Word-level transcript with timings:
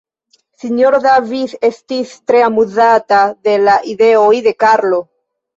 S-ro 0.61 1.01
Davis 1.03 1.53
estis 1.69 2.15
tre 2.31 2.41
amuzata 2.47 3.21
de 3.49 3.55
la 3.69 3.79
ideoj 3.95 4.33
de 4.49 4.59
Karlo. 4.65 5.05